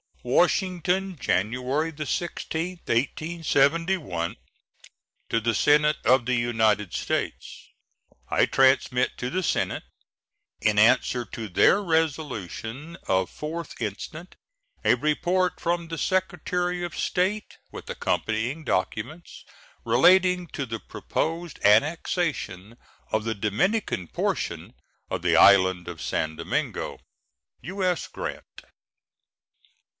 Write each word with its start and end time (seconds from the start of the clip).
WASHINGTON, 0.23 1.17
January 1.17 1.91
16, 1.95 2.77
1871. 2.85 4.35
To 5.29 5.39
the 5.39 5.53
Senate 5.55 5.97
of 6.05 6.25
the 6.25 6.35
United 6.35 6.93
States: 6.93 7.69
I 8.29 8.45
transmit 8.45 9.17
to 9.17 9.29
the 9.29 9.41
Senate, 9.43 9.83
in 10.59 10.77
answer 10.77 11.25
to 11.25 11.47
their 11.49 11.81
resolution 11.83 12.97
of 13.07 13.31
4th 13.31 13.79
instant, 13.79 14.35
a 14.85 14.93
report 14.95 15.59
from 15.59 15.87
the 15.87 15.99
Secretary 15.99 16.83
of 16.83 16.97
State, 16.97 17.57
with 17.71 17.89
accompanying 17.89 18.63
documents, 18.63 19.43
relating 19.85 20.47
to 20.49 20.65
the 20.67 20.79
proposed 20.79 21.59
annexation 21.63 22.77
of 23.11 23.23
the 23.23 23.35
Dominican 23.35 24.07
portion 24.07 24.73
of 25.09 25.21
the 25.23 25.35
island 25.35 25.87
of 25.87 25.99
San 26.01 26.35
Domingo. 26.35 26.99
U.S. 27.63 28.07
GRANT. 28.07 28.63